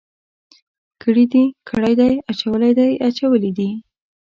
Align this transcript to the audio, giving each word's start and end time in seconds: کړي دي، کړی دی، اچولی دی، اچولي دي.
کړي 1.01 1.25
دي، 1.33 1.43
کړی 1.69 1.93
دی، 1.99 2.13
اچولی 2.31 2.71
دی، 2.77 2.89
اچولي 3.07 3.51
دي. 3.57 3.69